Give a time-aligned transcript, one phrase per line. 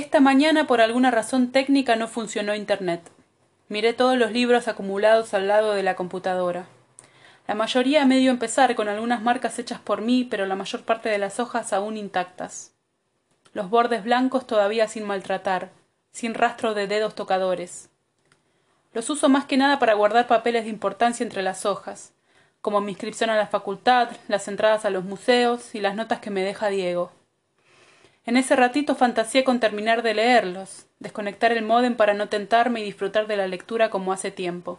[0.00, 3.02] Esta mañana por alguna razón técnica no funcionó Internet.
[3.68, 6.64] Miré todos los libros acumulados al lado de la computadora.
[7.46, 11.10] La mayoría a medio empezar, con algunas marcas hechas por mí, pero la mayor parte
[11.10, 12.72] de las hojas aún intactas.
[13.52, 15.68] Los bordes blancos todavía sin maltratar,
[16.12, 17.90] sin rastro de dedos tocadores.
[18.94, 22.14] Los uso más que nada para guardar papeles de importancia entre las hojas,
[22.62, 26.30] como mi inscripción a la facultad, las entradas a los museos y las notas que
[26.30, 27.12] me deja Diego.
[28.30, 32.84] En ese ratito fantaseé con terminar de leerlos, desconectar el módem para no tentarme y
[32.84, 34.78] disfrutar de la lectura como hace tiempo.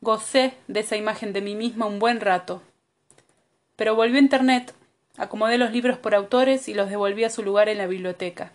[0.00, 2.60] Gocé de esa imagen de mí misma un buen rato.
[3.76, 4.74] Pero volví a Internet,
[5.16, 8.50] acomodé los libros por autores y los devolví a su lugar en la biblioteca.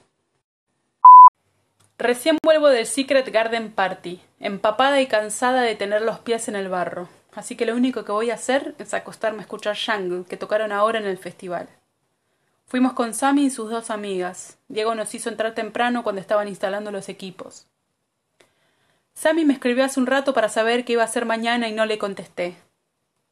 [1.97, 6.67] Recién vuelvo del Secret Garden Party, empapada y cansada de tener los pies en el
[6.67, 10.35] barro, así que lo único que voy a hacer es acostarme a escuchar Jungle, que
[10.35, 11.69] tocaron ahora en el festival.
[12.67, 14.57] Fuimos con Sammy y sus dos amigas.
[14.67, 17.65] Diego nos hizo entrar temprano cuando estaban instalando los equipos.
[19.13, 21.85] Sammy me escribió hace un rato para saber qué iba a hacer mañana y no
[21.85, 22.55] le contesté.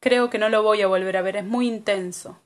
[0.00, 2.40] Creo que no lo voy a volver a ver, es muy intenso.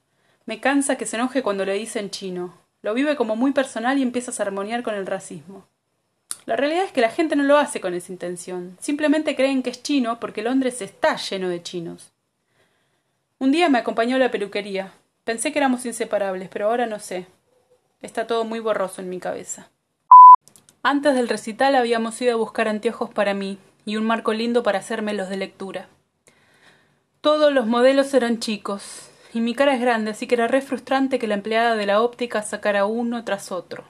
[0.47, 2.55] Me cansa que se enoje cuando le dicen chino.
[2.83, 5.69] Lo vive como muy personal y empieza a armoniar con el racismo.
[6.45, 8.77] La realidad es que la gente no lo hace con esa intención.
[8.81, 12.11] Simplemente creen que es chino porque Londres está lleno de chinos.
[13.39, 14.93] Un día me acompañó a la peluquería.
[15.25, 17.27] Pensé que éramos inseparables, pero ahora no sé.
[18.03, 19.71] Está todo muy borroso en mi cabeza.
[20.83, 24.79] Antes del recital habíamos ido a buscar anteojos para mí y un marco lindo para
[24.79, 25.89] hacerme los de lectura.
[27.21, 31.19] Todos los modelos eran chicos, y mi cara es grande, así que era re frustrante
[31.19, 33.85] que la empleada de la óptica sacara uno tras otro.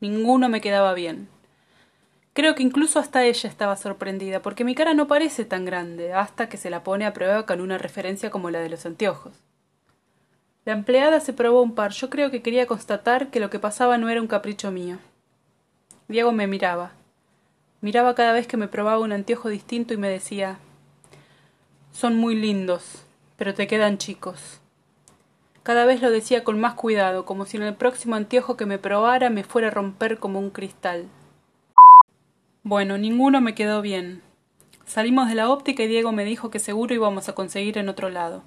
[0.00, 1.28] Ninguno me quedaba bien.
[2.32, 6.48] Creo que incluso hasta ella estaba sorprendida, porque mi cara no parece tan grande, hasta
[6.48, 9.32] que se la pone a prueba con una referencia como la de los anteojos.
[10.64, 11.90] La empleada se probó un par.
[11.92, 14.98] Yo creo que quería constatar que lo que pasaba no era un capricho mío.
[16.08, 16.92] Diego me miraba.
[17.80, 20.58] Miraba cada vez que me probaba un anteojo distinto y me decía
[21.90, 23.04] Son muy lindos,
[23.36, 24.60] pero te quedan chicos.
[25.64, 28.78] Cada vez lo decía con más cuidado, como si en el próximo anteojo que me
[28.78, 31.06] probara me fuera a romper como un cristal.
[32.62, 34.22] Bueno, ninguno me quedó bien.
[34.84, 38.10] Salimos de la óptica y Diego me dijo que seguro íbamos a conseguir en otro
[38.10, 38.42] lado,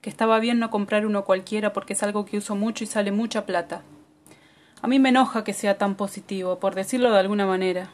[0.00, 3.12] que estaba bien no comprar uno cualquiera porque es algo que uso mucho y sale
[3.12, 3.82] mucha plata.
[4.80, 7.90] A mí me enoja que sea tan positivo, por decirlo de alguna manera.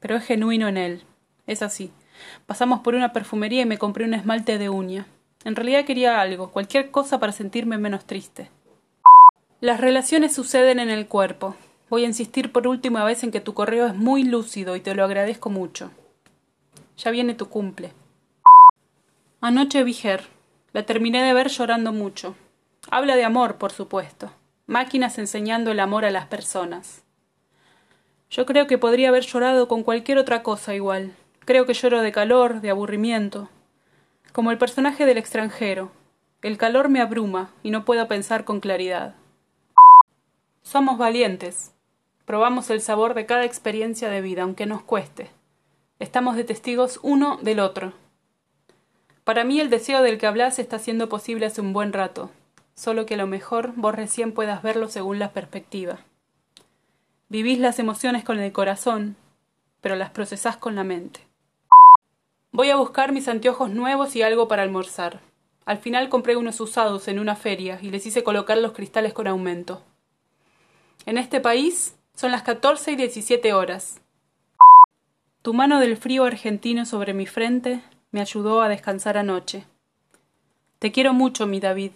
[0.00, 1.04] Pero es genuino en él.
[1.46, 1.92] Es así.
[2.46, 5.06] Pasamos por una perfumería y me compré un esmalte de uña.
[5.44, 8.50] En realidad quería algo, cualquier cosa para sentirme menos triste.
[9.60, 11.54] Las relaciones suceden en el cuerpo.
[11.88, 14.94] Voy a insistir por última vez en que tu correo es muy lúcido y te
[14.94, 15.90] lo agradezco mucho.
[16.96, 17.92] Ya viene tu cumple.
[19.40, 20.35] Anoche vi Ger.
[20.76, 22.36] La terminé de ver llorando mucho.
[22.90, 24.30] Habla de amor, por supuesto
[24.66, 27.02] máquinas enseñando el amor a las personas.
[28.30, 31.14] Yo creo que podría haber llorado con cualquier otra cosa igual.
[31.44, 33.48] Creo que lloro de calor, de aburrimiento.
[34.32, 35.92] Como el personaje del extranjero.
[36.42, 39.14] El calor me abruma y no puedo pensar con claridad.
[40.62, 41.72] Somos valientes.
[42.24, 45.30] Probamos el sabor de cada experiencia de vida, aunque nos cueste.
[46.00, 47.92] Estamos de testigos uno del otro.
[49.26, 52.30] Para mí el deseo del que hablas está siendo posible hace un buen rato
[52.76, 55.98] solo que a lo mejor vos recién puedas verlo según la perspectiva.
[57.28, 59.16] Vivís las emociones con el corazón,
[59.80, 61.20] pero las procesás con la mente.
[62.52, 65.20] Voy a buscar mis anteojos nuevos y algo para almorzar.
[65.64, 69.26] Al final compré unos usados en una feria y les hice colocar los cristales con
[69.26, 69.82] aumento.
[71.06, 74.00] En este país son las catorce y diecisiete horas.
[75.42, 77.82] Tu mano del frío argentino sobre mi frente
[78.16, 79.66] me ayudó a descansar anoche.
[80.78, 81.90] Te quiero mucho, mi David.